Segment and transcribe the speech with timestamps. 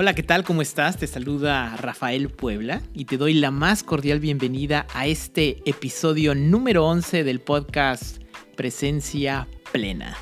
[0.00, 0.44] Hola, ¿qué tal?
[0.44, 0.96] ¿Cómo estás?
[0.96, 6.86] Te saluda Rafael Puebla y te doy la más cordial bienvenida a este episodio número
[6.86, 8.22] 11 del podcast
[8.54, 10.16] Presencia Plena.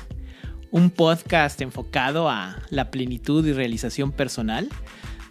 [0.71, 4.67] Un podcast enfocado a la plenitud y realización personal,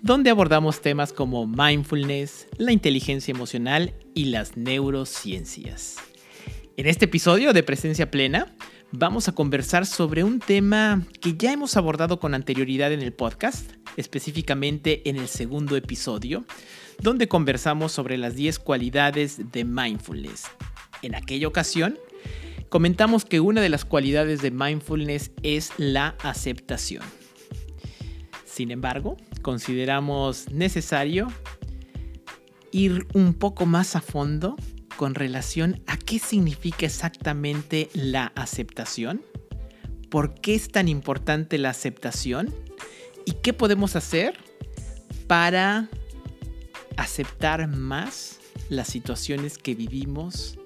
[0.01, 5.97] donde abordamos temas como mindfulness, la inteligencia emocional y las neurociencias.
[6.77, 8.55] En este episodio de Presencia Plena,
[8.99, 13.71] vamos a conversar sobre un tema que ya hemos abordado con anterioridad en el podcast,
[13.99, 16.45] específicamente en el segundo episodio,
[17.01, 20.45] donde conversamos sobre las 10 cualidades de mindfulness.
[21.03, 21.99] En aquella ocasión,
[22.71, 27.03] comentamos que una de las cualidades de mindfulness es la aceptación.
[28.47, 31.29] Sin embargo, consideramos necesario
[32.73, 34.57] ir un poco más a fondo
[34.97, 39.23] con relación a qué significa exactamente la aceptación,
[40.11, 42.55] por qué es tan importante la aceptación
[43.25, 44.39] y qué podemos hacer
[45.27, 45.89] para
[46.97, 50.59] aceptar más las situaciones que vivimos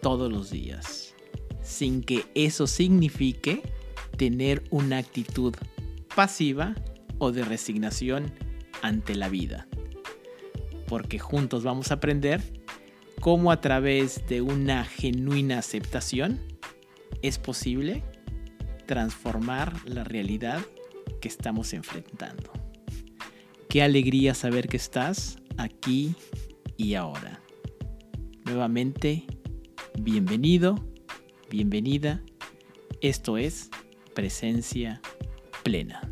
[0.00, 1.14] todos los días,
[1.62, 3.62] sin que eso signifique
[4.16, 5.54] tener una actitud
[6.14, 6.74] pasiva
[7.18, 8.32] o de resignación
[8.82, 9.66] ante la vida.
[10.86, 12.61] Porque juntos vamos a aprender
[13.22, 16.40] cómo a través de una genuina aceptación
[17.22, 18.02] es posible
[18.86, 20.60] transformar la realidad
[21.20, 22.50] que estamos enfrentando.
[23.68, 26.16] Qué alegría saber que estás aquí
[26.76, 27.40] y ahora.
[28.44, 29.24] Nuevamente,
[30.00, 30.84] bienvenido,
[31.48, 32.24] bienvenida.
[33.00, 33.70] Esto es
[34.16, 35.00] presencia
[35.62, 36.11] plena.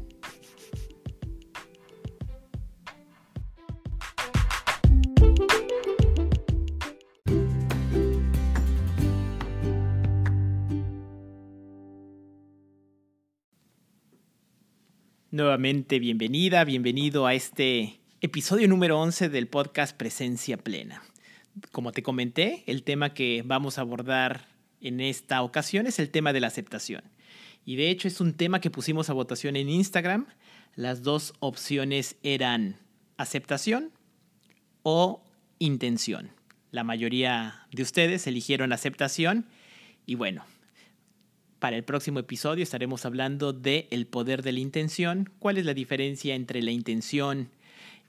[15.41, 21.03] Nuevamente, bienvenida, bienvenido a este episodio número 11 del podcast Presencia Plena.
[21.73, 24.49] Como te comenté, el tema que vamos a abordar
[24.83, 27.05] en esta ocasión es el tema de la aceptación.
[27.65, 30.27] Y de hecho es un tema que pusimos a votación en Instagram.
[30.75, 32.77] Las dos opciones eran
[33.17, 33.93] aceptación
[34.83, 35.25] o
[35.59, 36.33] intención.
[36.71, 39.47] La mayoría de ustedes eligieron aceptación
[40.05, 40.45] y bueno,
[41.61, 45.75] para el próximo episodio estaremos hablando de el poder de la intención, cuál es la
[45.75, 47.51] diferencia entre la intención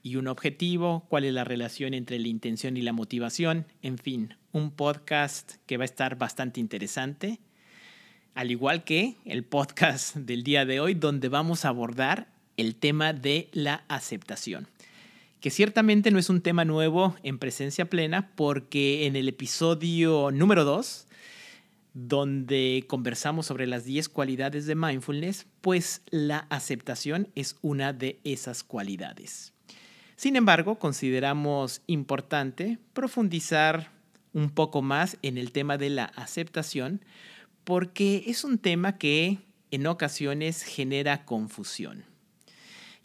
[0.02, 4.34] y un objetivo, cuál es la relación entre la intención y la motivación, en fin,
[4.52, 7.38] un podcast que va a estar bastante interesante,
[8.34, 13.12] al igual que el podcast del día de hoy donde vamos a abordar el tema
[13.12, 14.66] de la aceptación
[15.42, 20.64] que ciertamente no es un tema nuevo en presencia plena porque en el episodio número
[20.64, 21.08] 2
[21.94, 28.62] donde conversamos sobre las 10 cualidades de mindfulness, pues la aceptación es una de esas
[28.62, 29.52] cualidades.
[30.16, 33.90] Sin embargo, consideramos importante profundizar
[34.32, 37.04] un poco más en el tema de la aceptación
[37.64, 39.38] porque es un tema que
[39.70, 42.04] en ocasiones genera confusión.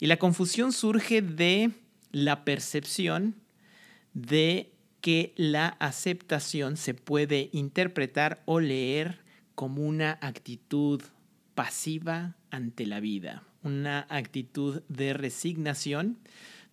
[0.00, 1.70] Y la confusión surge de
[2.12, 3.34] la percepción
[4.14, 9.20] de que la aceptación se puede interpretar o leer
[9.54, 11.02] como una actitud
[11.54, 16.18] pasiva ante la vida, una actitud de resignación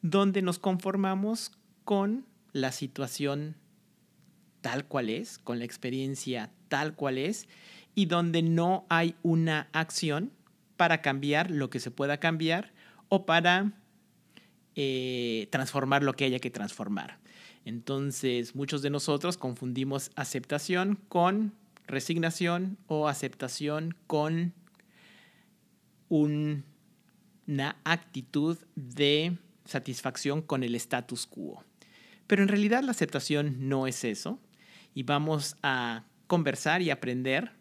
[0.01, 1.51] donde nos conformamos
[1.83, 3.55] con la situación
[4.61, 7.47] tal cual es, con la experiencia tal cual es,
[7.95, 10.31] y donde no hay una acción
[10.77, 12.73] para cambiar lo que se pueda cambiar
[13.09, 13.71] o para
[14.75, 17.19] eh, transformar lo que haya que transformar.
[17.65, 21.53] Entonces, muchos de nosotros confundimos aceptación con
[21.87, 24.53] resignación o aceptación con
[26.09, 26.63] una
[27.83, 31.63] actitud de satisfacción con el status quo.
[32.27, 34.39] Pero en realidad la aceptación no es eso
[34.93, 37.51] y vamos a conversar y aprender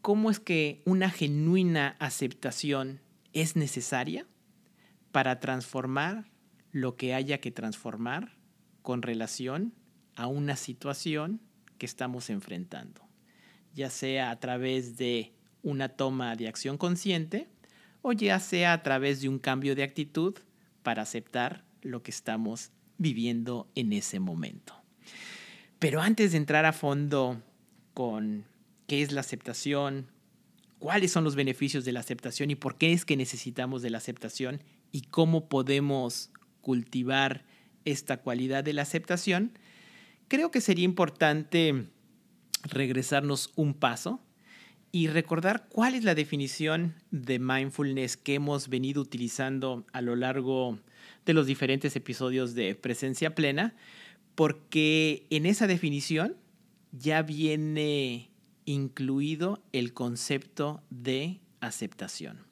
[0.00, 3.00] cómo es que una genuina aceptación
[3.32, 4.26] es necesaria
[5.12, 6.30] para transformar
[6.72, 8.35] lo que haya que transformar
[8.86, 9.74] con relación
[10.14, 11.40] a una situación
[11.76, 13.00] que estamos enfrentando,
[13.74, 15.32] ya sea a través de
[15.64, 17.48] una toma de acción consciente
[18.00, 20.36] o ya sea a través de un cambio de actitud
[20.84, 24.72] para aceptar lo que estamos viviendo en ese momento.
[25.80, 27.42] Pero antes de entrar a fondo
[27.92, 28.44] con
[28.86, 30.06] qué es la aceptación,
[30.78, 33.98] cuáles son los beneficios de la aceptación y por qué es que necesitamos de la
[33.98, 34.62] aceptación
[34.92, 36.30] y cómo podemos
[36.60, 37.44] cultivar
[37.86, 39.58] esta cualidad de la aceptación,
[40.28, 41.86] creo que sería importante
[42.64, 44.20] regresarnos un paso
[44.92, 50.78] y recordar cuál es la definición de mindfulness que hemos venido utilizando a lo largo
[51.24, 53.74] de los diferentes episodios de Presencia Plena,
[54.34, 56.36] porque en esa definición
[56.92, 58.30] ya viene
[58.64, 62.46] incluido el concepto de aceptación.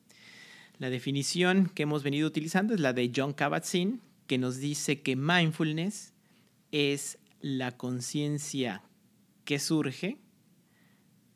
[0.79, 5.17] La definición que hemos venido utilizando es la de John Kabat-Zinn, que nos dice que
[5.17, 6.12] mindfulness
[6.73, 8.82] es la conciencia
[9.44, 10.19] que surge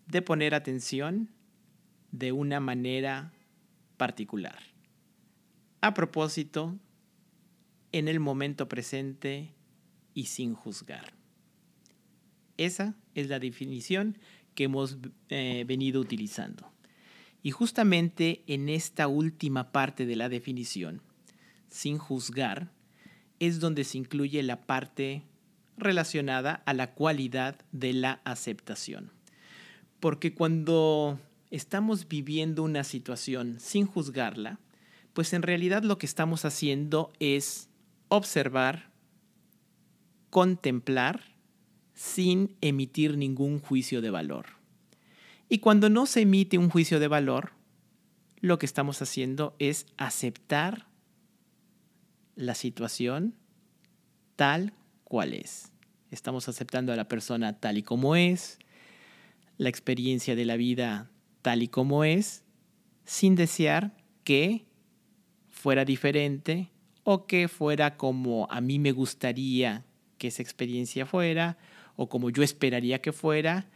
[0.07, 1.31] de poner atención
[2.11, 3.33] de una manera
[3.97, 4.59] particular.
[5.81, 6.79] A propósito,
[7.93, 9.53] en el momento presente
[10.15, 11.13] y sin juzgar.
[12.57, 14.19] Esa es la definición
[14.55, 14.99] que hemos
[15.29, 16.73] eh, venido utilizando.
[17.43, 21.03] Y justamente en esta última parte de la definición,
[21.69, 22.73] sin juzgar,
[23.41, 25.23] es donde se incluye la parte
[25.77, 29.13] relacionada a la cualidad de la aceptación.
[30.01, 31.19] Porque cuando
[31.51, 34.59] estamos viviendo una situación sin juzgarla,
[35.13, 37.69] pues en realidad lo que estamos haciendo es
[38.09, 38.91] observar,
[40.31, 41.23] contemplar,
[41.95, 44.47] sin emitir ningún juicio de valor.
[45.49, 47.53] Y cuando no se emite un juicio de valor,
[48.41, 50.88] lo que estamos haciendo es aceptar
[52.39, 53.35] la situación
[54.37, 55.73] tal cual es.
[56.13, 58.61] Estamos aceptando a la persona tal y como es,
[59.57, 61.11] la experiencia de la vida
[61.43, 62.45] tal y como es,
[63.05, 64.67] sin desear que
[65.49, 66.71] fuera diferente
[67.03, 69.85] o que fuera como a mí me gustaría
[70.17, 71.59] que esa experiencia fuera,
[71.97, 73.67] o como yo esperaría que fuera,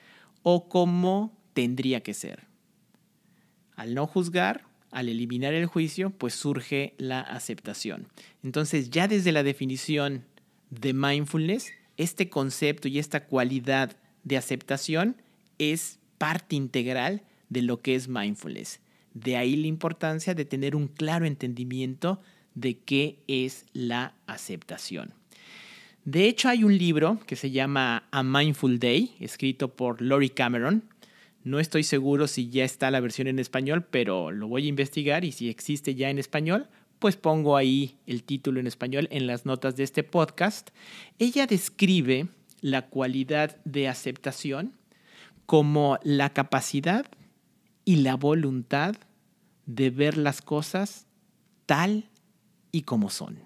[0.44, 2.46] o como tendría que ser.
[3.74, 8.06] Al no juzgar, al eliminar el juicio, pues surge la aceptación.
[8.44, 10.24] Entonces, ya desde la definición
[10.70, 15.16] de mindfulness, este concepto y esta cualidad de aceptación
[15.58, 18.80] es parte integral de lo que es mindfulness.
[19.14, 22.20] De ahí la importancia de tener un claro entendimiento
[22.54, 25.14] de qué es la aceptación.
[26.04, 30.82] De hecho, hay un libro que se llama A Mindful Day, escrito por Lori Cameron.
[31.44, 35.24] No estoy seguro si ya está la versión en español, pero lo voy a investigar
[35.24, 36.68] y si existe ya en español,
[36.98, 40.70] pues pongo ahí el título en español en las notas de este podcast.
[41.18, 42.28] Ella describe
[42.60, 44.72] la cualidad de aceptación
[45.46, 47.06] como la capacidad
[47.84, 48.94] y la voluntad
[49.66, 51.06] de ver las cosas
[51.66, 52.08] tal
[52.70, 53.40] y como son.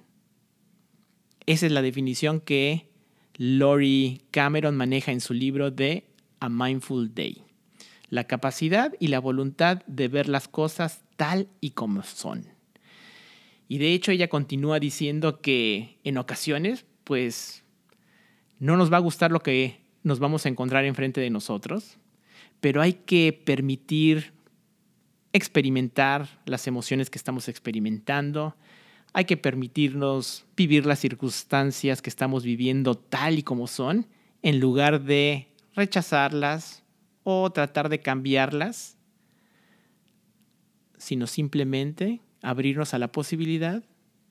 [1.46, 2.90] Esa es la definición que
[3.38, 6.04] Lori Cameron maneja en su libro de
[6.40, 7.45] A Mindful Day.
[8.08, 12.46] La capacidad y la voluntad de ver las cosas tal y como son.
[13.68, 17.64] Y de hecho ella continúa diciendo que en ocasiones, pues,
[18.58, 21.98] no nos va a gustar lo que nos vamos a encontrar enfrente de nosotros,
[22.60, 24.32] pero hay que permitir
[25.32, 28.56] experimentar las emociones que estamos experimentando,
[29.12, 34.06] hay que permitirnos vivir las circunstancias que estamos viviendo tal y como son,
[34.42, 36.84] en lugar de rechazarlas
[37.28, 38.96] o tratar de cambiarlas,
[40.96, 43.82] sino simplemente abrirnos a la posibilidad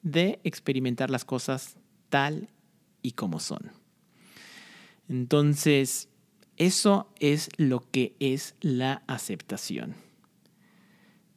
[0.02, 1.76] de experimentar las cosas
[2.08, 2.48] tal
[3.02, 3.74] y como son.
[5.10, 6.08] Entonces,
[6.56, 9.96] eso es lo que es la aceptación.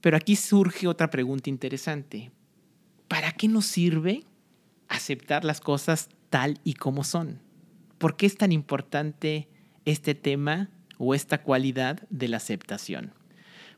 [0.01, 2.31] Pero aquí surge otra pregunta interesante.
[3.09, 4.23] ¿Para qué nos sirve
[4.87, 7.41] aceptar las cosas tal y como son?
[7.99, 9.49] ¿Por qué es tan importante
[9.85, 13.13] este tema o esta cualidad de la aceptación?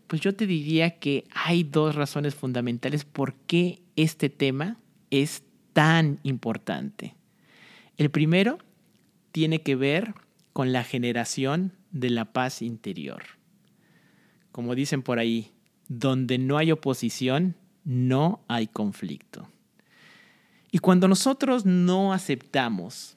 [0.06, 4.78] Pues yo te diría que hay dos razones fundamentales por qué este tema
[5.10, 7.14] es tan importante.
[7.96, 8.58] El primero
[9.32, 10.14] tiene que ver
[10.52, 13.22] con la generación de la paz interior.
[14.52, 15.52] Como dicen por ahí,
[15.88, 19.48] donde no hay oposición, no hay conflicto.
[20.72, 23.16] Y cuando nosotros no aceptamos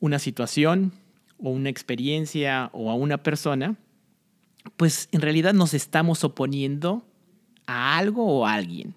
[0.00, 0.92] una situación
[1.38, 3.76] o una experiencia o a una persona,
[4.76, 7.06] pues en realidad nos estamos oponiendo
[7.66, 8.94] a algo o a alguien.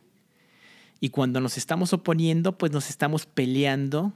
[0.99, 4.13] Y cuando nos estamos oponiendo, pues nos estamos peleando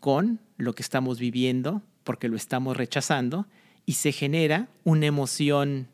[0.00, 3.46] con lo que estamos viviendo porque lo estamos rechazando
[3.86, 5.88] y se genera una emoción,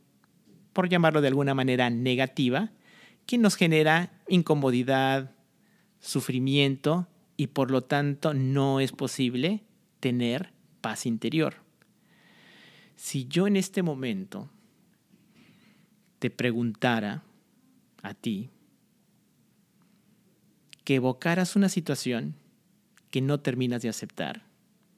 [0.73, 2.71] por llamarlo de alguna manera, negativa,
[3.27, 5.33] que nos genera incomodidad,
[6.01, 9.65] sufrimiento y por lo tanto no es posible
[10.01, 11.68] tener paz interior.
[12.99, 14.51] Si yo en este momento
[16.19, 17.23] te preguntara
[18.03, 18.51] a ti
[20.83, 22.35] que evocaras una situación
[23.13, 24.43] que no terminas de aceptar,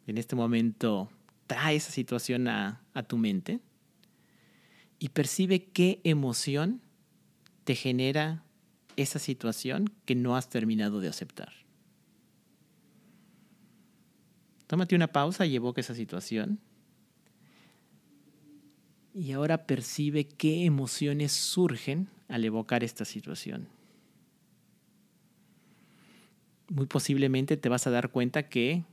[0.07, 1.11] en este momento
[1.47, 3.61] trae esa situación a, a tu mente
[4.99, 6.81] y percibe qué emoción
[7.65, 8.43] te genera
[8.97, 11.53] esa situación que no has terminado de aceptar.
[14.67, 16.61] Tómate una pausa y evoca esa situación.
[19.15, 23.69] Y ahora percibe qué emociones surgen al evocar esta situación.
[26.69, 28.85] Muy posiblemente te vas a dar cuenta que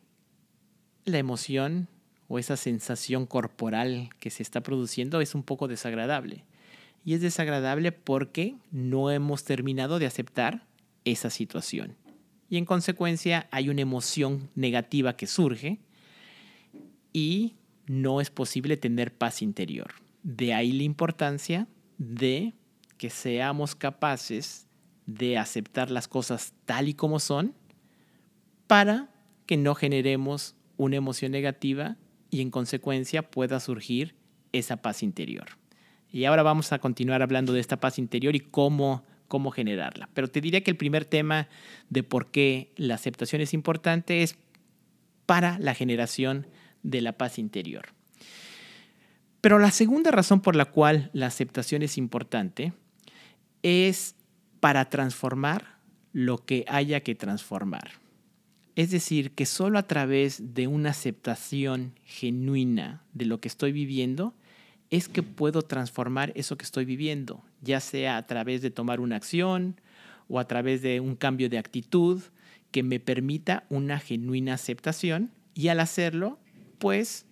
[1.05, 1.87] la emoción
[2.27, 6.43] o esa sensación corporal que se está produciendo es un poco desagradable.
[7.05, 10.65] Y es desagradable porque no hemos terminado de aceptar
[11.05, 11.95] esa situación
[12.49, 15.79] y en consecuencia hay una emoción negativa que surge
[17.13, 17.55] y
[17.87, 19.91] no es posible tener paz interior.
[20.23, 22.53] De ahí la importancia de
[22.97, 24.67] que seamos capaces
[25.05, 27.53] de aceptar las cosas tal y como son
[28.67, 29.09] para
[29.45, 31.97] que no generemos una emoción negativa
[32.29, 34.15] y en consecuencia pueda surgir
[34.51, 35.47] esa paz interior.
[36.11, 40.09] Y ahora vamos a continuar hablando de esta paz interior y cómo cómo generarla.
[40.13, 41.47] Pero te diría que el primer tema
[41.89, 44.37] de por qué la aceptación es importante es
[45.25, 46.47] para la generación
[46.83, 47.89] de la paz interior.
[49.47, 52.73] Pero la segunda razón por la cual la aceptación es importante
[53.63, 54.13] es
[54.59, 55.77] para transformar
[56.11, 57.91] lo que haya que transformar.
[58.75, 64.35] Es decir, que solo a través de una aceptación genuina de lo que estoy viviendo
[64.89, 69.15] es que puedo transformar eso que estoy viviendo, ya sea a través de tomar una
[69.15, 69.79] acción
[70.27, 72.21] o a través de un cambio de actitud
[72.71, 76.37] que me permita una genuina aceptación y al hacerlo,
[76.79, 77.26] pues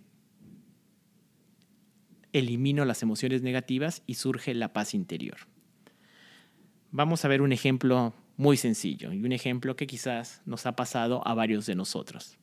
[2.35, 5.37] elimino las emociones negativas y surge la paz interior.
[6.91, 11.25] Vamos a ver un ejemplo muy sencillo y un ejemplo que quizás nos ha pasado
[11.25, 12.37] a varios de nosotros.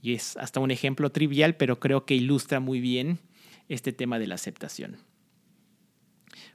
[0.00, 3.18] Y es hasta un ejemplo trivial, pero creo que ilustra muy bien
[3.68, 4.96] este tema de la aceptación.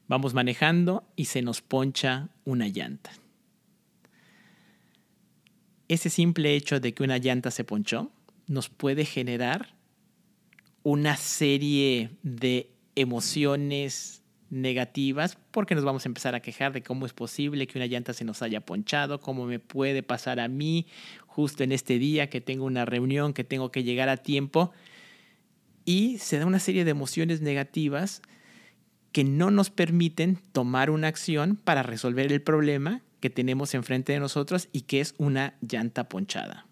[0.08, 3.12] Vamos manejando y se nos poncha una llanta.
[5.88, 8.12] Ese simple hecho de que una llanta se ponchó
[8.48, 9.76] nos puede generar
[10.82, 17.14] una serie de emociones negativas porque nos vamos a empezar a quejar de cómo es
[17.14, 20.88] posible que una llanta se nos haya ponchado, cómo me puede pasar a mí
[21.28, 24.72] justo en este día que tengo una reunión, que tengo que llegar a tiempo
[25.86, 28.22] y se da una serie de emociones negativas
[29.12, 34.20] que no nos permiten tomar una acción para resolver el problema que tenemos enfrente de
[34.20, 36.68] nosotros y que es una llanta ponchada.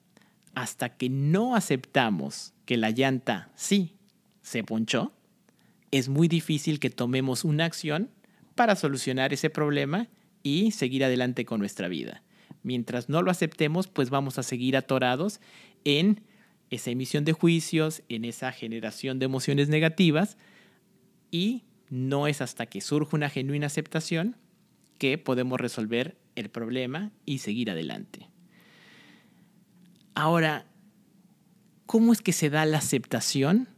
[0.55, 3.95] Hasta que no aceptamos que la llanta sí
[4.41, 5.13] se ponchó,
[5.91, 8.09] es muy difícil que tomemos una acción
[8.55, 10.07] para solucionar ese problema
[10.43, 12.23] y seguir adelante con nuestra vida.
[12.63, 15.39] Mientras no lo aceptemos, pues vamos a seguir atorados
[15.83, 16.21] en
[16.69, 20.37] esa emisión de juicios, en esa generación de emociones negativas
[21.31, 24.35] y no es hasta que surge una genuina aceptación
[24.97, 28.27] que podemos resolver el problema y seguir adelante.
[30.15, 30.65] Ahora,
[31.85, 33.69] ¿cómo es que se da la aceptación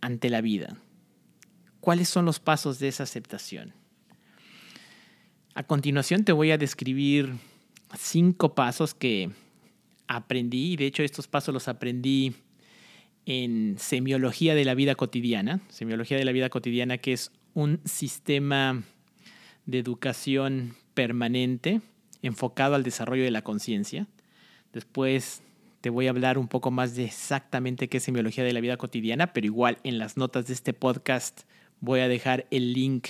[0.00, 0.76] ante la vida?
[1.80, 3.74] ¿Cuáles son los pasos de esa aceptación?
[5.54, 7.34] A continuación te voy a describir
[7.98, 9.30] cinco pasos que
[10.06, 12.34] aprendí, y de hecho estos pasos los aprendí
[13.26, 18.82] en Semiología de la Vida Cotidiana, Semiología de la Vida Cotidiana que es un sistema
[19.66, 21.80] de educación permanente
[22.22, 24.06] enfocado al desarrollo de la conciencia.
[24.72, 25.42] Después
[25.80, 28.76] te voy a hablar un poco más de exactamente qué es semiología de la vida
[28.76, 31.42] cotidiana, pero igual en las notas de este podcast
[31.80, 33.08] voy a dejar el link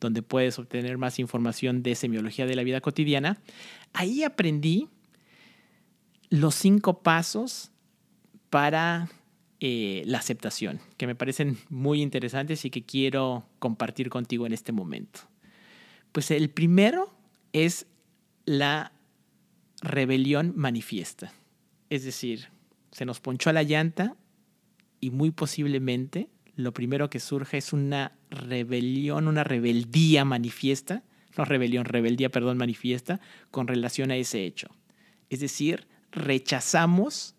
[0.00, 3.38] donde puedes obtener más información de semiología de la vida cotidiana.
[3.92, 4.88] Ahí aprendí
[6.30, 7.70] los cinco pasos
[8.48, 9.10] para
[9.60, 14.72] eh, la aceptación, que me parecen muy interesantes y que quiero compartir contigo en este
[14.72, 15.20] momento.
[16.12, 17.14] Pues el primero
[17.52, 17.86] es
[18.46, 18.92] la
[19.82, 21.32] rebelión manifiesta.
[21.90, 22.48] Es decir,
[22.90, 24.16] se nos ponchó la llanta
[25.00, 31.04] y muy posiblemente lo primero que surge es una rebelión, una rebeldía manifiesta,
[31.36, 34.68] no rebelión, rebeldía, perdón, manifiesta con relación a ese hecho.
[35.28, 37.34] Es decir, rechazamos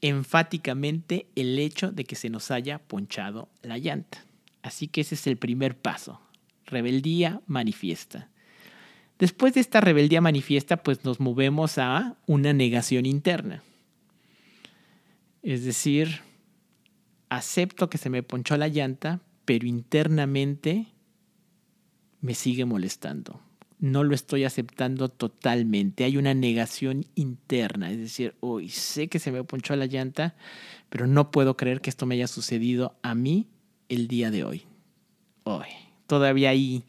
[0.00, 4.24] enfáticamente el hecho de que se nos haya ponchado la llanta.
[4.62, 6.22] Así que ese es el primer paso,
[6.64, 8.30] rebeldía manifiesta.
[9.20, 13.62] Después de esta rebeldía manifiesta, pues nos movemos a una negación interna.
[15.42, 16.20] Es decir,
[17.28, 20.88] acepto que se me ponchó la llanta, pero internamente
[22.20, 23.40] me sigue molestando
[23.80, 26.04] no lo estoy aceptando totalmente.
[26.04, 30.36] Hay una negación interna, es decir, hoy sé que se me ponchó la llanta,
[30.90, 33.48] pero no puedo creer que esto me haya sucedido a mí
[33.88, 34.62] el día de hoy.
[35.44, 35.68] Hoy
[36.06, 36.84] todavía hay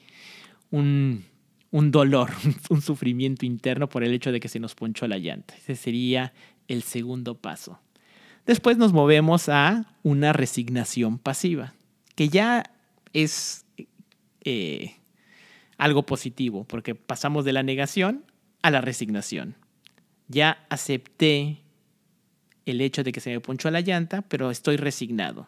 [0.69, 1.23] un,
[1.71, 2.29] un dolor,
[2.69, 5.55] un sufrimiento interno por el hecho de que se nos ponchó la llanta.
[5.55, 6.33] Ese sería
[6.67, 7.79] el segundo paso.
[8.45, 11.73] Después nos movemos a una resignación pasiva,
[12.15, 12.63] que ya
[13.13, 13.65] es
[14.43, 14.95] eh,
[15.77, 18.25] algo positivo, porque pasamos de la negación
[18.61, 19.55] a la resignación.
[20.27, 21.61] Ya acepté
[22.65, 25.47] el hecho de que se me ponchó la llanta, pero estoy resignado.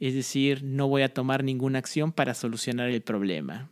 [0.00, 3.70] Es decir, no voy a tomar ninguna acción para solucionar el problema.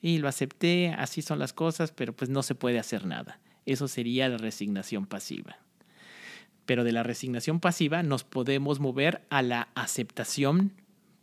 [0.00, 3.40] Y lo acepté, así son las cosas, pero pues no se puede hacer nada.
[3.66, 5.58] Eso sería la resignación pasiva.
[6.64, 10.72] Pero de la resignación pasiva nos podemos mover a la aceptación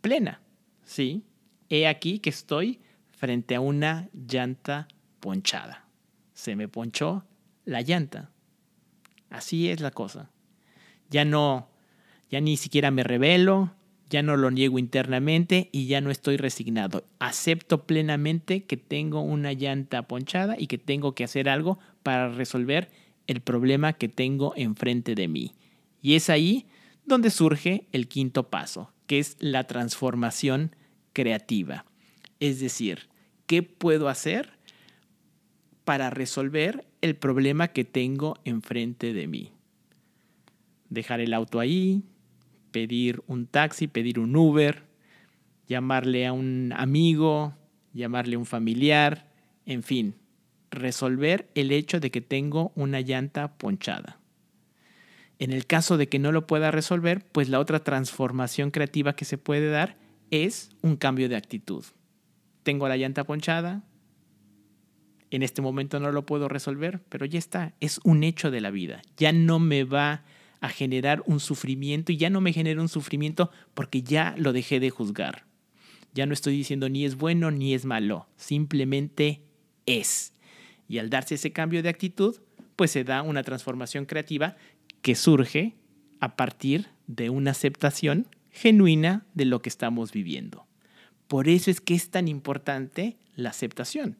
[0.00, 0.40] plena.
[0.84, 1.24] ¿Sí?
[1.68, 2.80] He aquí que estoy
[3.10, 4.88] frente a una llanta
[5.20, 5.86] ponchada.
[6.32, 7.24] Se me ponchó
[7.64, 8.30] la llanta.
[9.28, 10.30] Así es la cosa.
[11.10, 11.68] Ya no,
[12.30, 13.74] ya ni siquiera me revelo,
[14.10, 17.04] ya no lo niego internamente y ya no estoy resignado.
[17.18, 22.90] Acepto plenamente que tengo una llanta ponchada y que tengo que hacer algo para resolver
[23.26, 25.52] el problema que tengo enfrente de mí.
[26.00, 26.66] Y es ahí
[27.04, 30.74] donde surge el quinto paso, que es la transformación
[31.12, 31.84] creativa.
[32.40, 33.08] Es decir,
[33.46, 34.50] ¿qué puedo hacer
[35.84, 39.52] para resolver el problema que tengo enfrente de mí?
[40.88, 42.02] Dejar el auto ahí,
[42.70, 44.84] pedir un taxi, pedir un Uber,
[45.66, 47.54] llamarle a un amigo,
[47.92, 49.30] llamarle a un familiar,
[49.66, 50.14] en fin,
[50.70, 54.18] resolver el hecho de que tengo una llanta ponchada.
[55.38, 59.24] En el caso de que no lo pueda resolver, pues la otra transformación creativa que
[59.24, 59.96] se puede dar
[60.30, 61.84] es un cambio de actitud.
[62.64, 63.84] Tengo la llanta ponchada,
[65.30, 68.70] en este momento no lo puedo resolver, pero ya está, es un hecho de la
[68.70, 69.02] vida.
[69.16, 70.22] Ya no me va a
[70.68, 74.90] generar un sufrimiento y ya no me genera un sufrimiento porque ya lo dejé de
[74.90, 75.46] juzgar.
[76.14, 79.42] Ya no estoy diciendo ni es bueno ni es malo, simplemente
[79.86, 80.32] es.
[80.88, 82.36] Y al darse ese cambio de actitud,
[82.74, 84.56] pues se da una transformación creativa
[85.02, 85.76] que surge
[86.20, 90.66] a partir de una aceptación genuina de lo que estamos viviendo.
[91.28, 94.16] Por eso es que es tan importante la aceptación,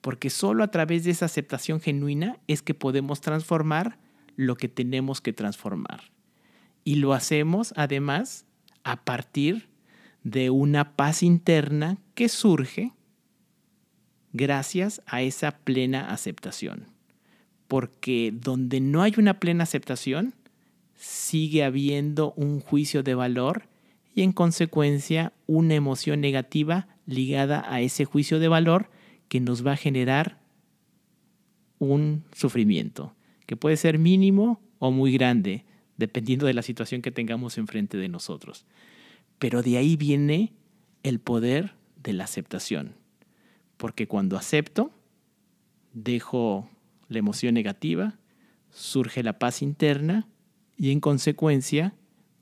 [0.00, 3.98] porque solo a través de esa aceptación genuina es que podemos transformar
[4.36, 6.12] lo que tenemos que transformar.
[6.84, 8.44] Y lo hacemos además
[8.84, 9.68] a partir
[10.22, 12.92] de una paz interna que surge
[14.32, 16.86] gracias a esa plena aceptación.
[17.66, 20.34] Porque donde no hay una plena aceptación,
[20.94, 23.64] sigue habiendo un juicio de valor
[24.14, 28.90] y en consecuencia una emoción negativa ligada a ese juicio de valor
[29.28, 30.38] que nos va a generar
[31.78, 33.16] un sufrimiento
[33.46, 35.64] que puede ser mínimo o muy grande,
[35.96, 38.66] dependiendo de la situación que tengamos enfrente de nosotros.
[39.38, 40.52] Pero de ahí viene
[41.02, 42.94] el poder de la aceptación,
[43.76, 44.90] porque cuando acepto,
[45.92, 46.68] dejo
[47.08, 48.18] la emoción negativa,
[48.70, 50.28] surge la paz interna
[50.76, 51.94] y en consecuencia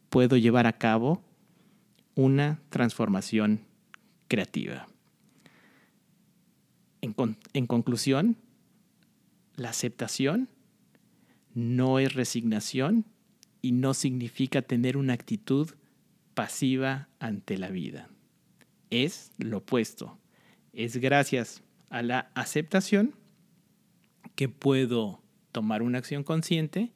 [0.09, 1.23] puedo llevar a cabo
[2.15, 3.61] una transformación
[4.29, 4.87] creativa.
[7.01, 7.15] En,
[7.53, 8.37] en conclusión,
[9.57, 10.49] la aceptación
[11.55, 13.07] no es resignación
[13.63, 15.71] y no significa tener una actitud
[16.35, 18.11] pasiva ante la vida.
[18.91, 20.19] Es lo opuesto.
[20.73, 23.15] Es gracias a la aceptación
[24.35, 26.93] que puedo tomar una acción consciente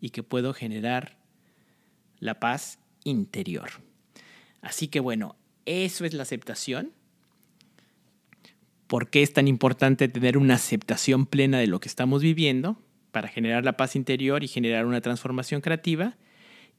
[0.00, 1.18] y que puedo generar
[2.18, 3.70] la paz interior.
[4.62, 6.92] Así que bueno, eso es la aceptación.
[8.86, 12.82] ¿Por qué es tan importante tener una aceptación plena de lo que estamos viviendo?
[13.12, 16.16] Para generar la paz interior y generar una transformación creativa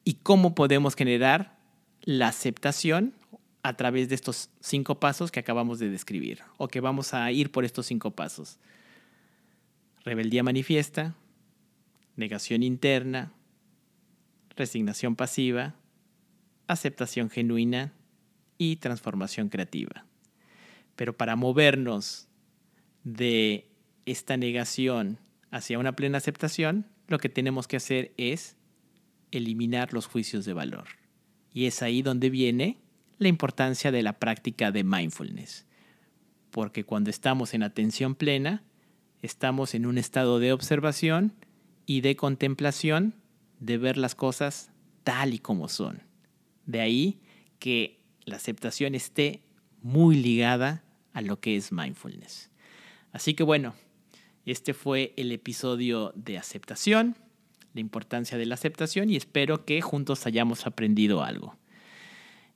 [0.03, 1.57] y cómo podemos generar
[2.01, 3.13] la aceptación
[3.63, 7.51] a través de estos cinco pasos que acabamos de describir o que vamos a ir
[7.51, 8.57] por estos cinco pasos.
[10.05, 11.15] Rebeldía manifiesta,
[12.15, 13.33] negación interna,
[14.55, 15.75] resignación pasiva,
[16.67, 17.93] aceptación genuina
[18.57, 20.05] y transformación creativa.
[20.95, 22.27] Pero para movernos
[23.03, 23.67] de
[24.05, 25.17] esta negación
[25.51, 28.57] hacia una plena aceptación, lo que tenemos que hacer es
[29.31, 30.85] eliminar los juicios de valor.
[31.53, 32.77] Y es ahí donde viene
[33.17, 35.65] la importancia de la práctica de mindfulness.
[36.51, 38.63] Porque cuando estamos en atención plena,
[39.21, 41.33] estamos en un estado de observación
[41.85, 43.15] y de contemplación
[43.59, 44.71] de ver las cosas
[45.03, 46.03] tal y como son.
[46.65, 47.19] De ahí
[47.59, 49.43] que la aceptación esté
[49.81, 50.83] muy ligada
[51.13, 52.49] a lo que es mindfulness.
[53.11, 53.73] Así que bueno,
[54.45, 57.15] este fue el episodio de aceptación,
[57.73, 61.55] la importancia de la aceptación y espero que juntos hayamos aprendido algo.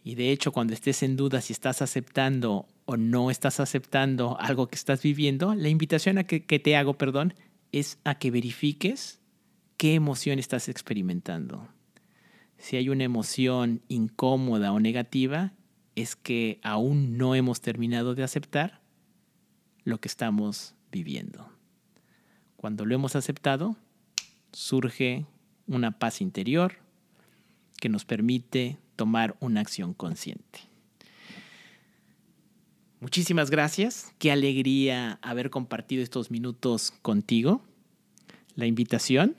[0.04, 4.68] Y de hecho, cuando estés en duda si estás aceptando o no estás aceptando algo
[4.68, 7.34] que estás viviendo, la invitación a que, que te hago, perdón,
[7.72, 9.22] es a que verifiques
[9.78, 11.68] qué emoción estás experimentando.
[12.58, 15.54] Si hay una emoción incómoda o negativa,
[15.96, 18.82] es que aún no hemos terminado de aceptar
[19.84, 21.53] lo que estamos viviendo.
[22.64, 23.76] Cuando lo hemos aceptado,
[24.54, 25.26] surge
[25.68, 26.76] una paz interior
[27.82, 30.62] que nos permite tomar una acción consciente.
[33.02, 34.14] Muchísimas gracias.
[34.18, 37.62] Qué alegría haber compartido estos minutos contigo.
[38.56, 39.36] La invitación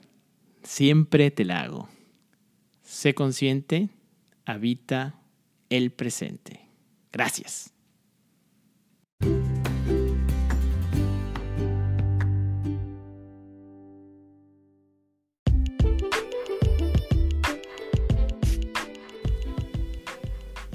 [0.61, 1.89] siempre te la hago.
[2.83, 3.89] Sé consciente,
[4.45, 5.19] habita
[5.71, 6.69] el presente.
[7.11, 7.74] Gracias.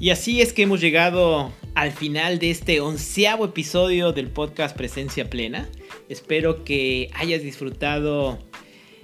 [0.01, 5.29] Y así es que hemos llegado al final de este onceavo episodio del podcast Presencia
[5.29, 5.69] Plena.
[6.09, 8.39] Espero que hayas disfrutado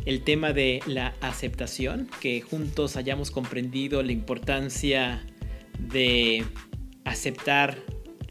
[0.05, 5.23] el tema de la aceptación, que juntos hayamos comprendido la importancia
[5.77, 6.43] de
[7.05, 7.77] aceptar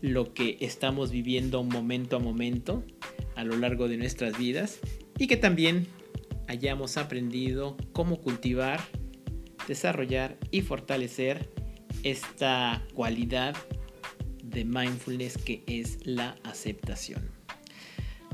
[0.01, 2.83] lo que estamos viviendo momento a momento
[3.37, 4.81] a lo largo de nuestras vidas
[5.17, 5.87] y que también
[6.49, 8.81] hayamos aprendido cómo cultivar,
[9.69, 11.49] desarrollar y fortalecer
[12.03, 13.57] esta cualidad
[14.43, 17.31] de mindfulness que es la aceptación.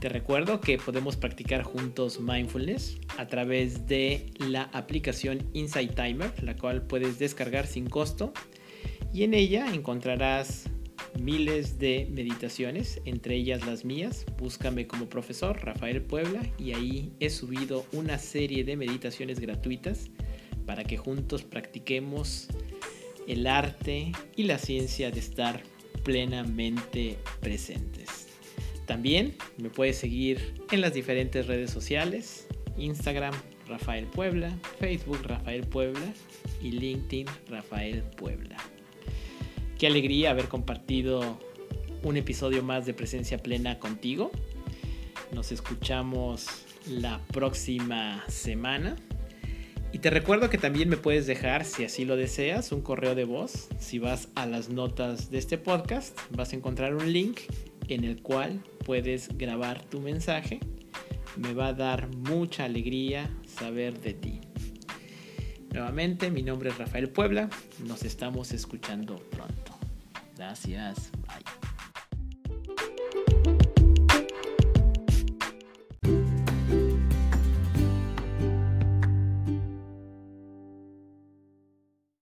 [0.00, 6.56] Te recuerdo que podemos practicar juntos mindfulness a través de la aplicación Insight Timer, la
[6.56, 8.32] cual puedes descargar sin costo
[9.12, 10.68] y en ella encontrarás
[11.20, 14.26] miles de meditaciones, entre ellas las mías.
[14.38, 20.10] Búscame como profesor Rafael Puebla y ahí he subido una serie de meditaciones gratuitas
[20.66, 22.48] para que juntos practiquemos
[23.28, 25.62] el arte y la ciencia de estar
[26.02, 28.28] plenamente presentes.
[28.86, 33.34] También me puedes seguir en las diferentes redes sociales, Instagram
[33.68, 36.12] Rafael Puebla, Facebook Rafael Puebla
[36.60, 38.56] y LinkedIn Rafael Puebla.
[39.78, 41.40] Qué alegría haber compartido
[42.02, 44.30] un episodio más de Presencia Plena contigo.
[45.32, 48.96] Nos escuchamos la próxima semana.
[49.92, 53.24] Y te recuerdo que también me puedes dejar, si así lo deseas, un correo de
[53.24, 53.68] voz.
[53.78, 57.40] Si vas a las notas de este podcast, vas a encontrar un link
[57.88, 60.60] en el cual puedes grabar tu mensaje.
[61.36, 64.40] Me va a dar mucha alegría saber de ti.
[65.72, 67.50] Nuevamente, mi nombre es Rafael Puebla.
[67.86, 69.78] Nos estamos escuchando pronto.
[70.36, 71.10] Gracias.
[71.26, 71.61] Bye.